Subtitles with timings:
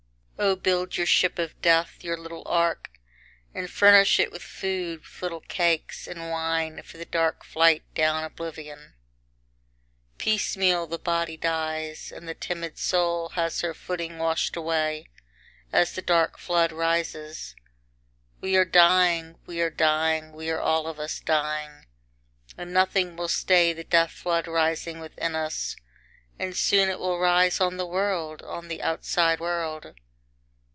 [0.43, 2.89] Oh build your ship of death, your little ark
[3.53, 8.23] and furnish it with food, with little cakes, and wine for the dark flight down
[8.23, 8.79] oblivion.
[8.79, 8.93] VI
[10.17, 15.09] Piecemeal the body dies, and the timid soul has her footing washed away,
[15.71, 17.55] as the dark flood rises.
[18.41, 21.85] We are dying, we are dying, we are all of us dying
[22.57, 25.75] and nothing will stay the death flood rising within us
[26.39, 29.93] and soon it will rise on the world, on the outside world.